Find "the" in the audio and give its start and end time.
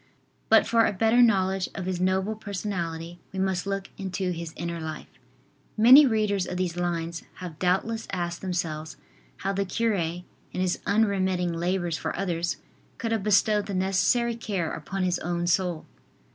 9.53-9.63, 13.67-13.75